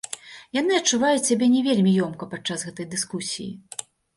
[0.59, 3.51] Яны адчуваюць сябе не вельмі ёмка падчас гэтай дыскусіі.